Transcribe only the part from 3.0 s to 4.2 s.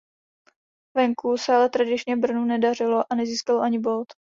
a nezískalo ani bod.